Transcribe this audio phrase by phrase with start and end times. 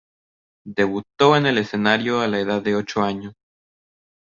[0.65, 3.33] Debutó en el escenario a la edad de ocho años.